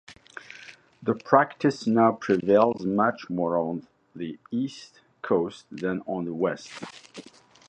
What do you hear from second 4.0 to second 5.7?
the east coast